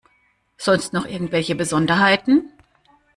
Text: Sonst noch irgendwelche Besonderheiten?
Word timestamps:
Sonst 0.57 0.93
noch 0.93 1.05
irgendwelche 1.05 1.53
Besonderheiten? 1.53 2.51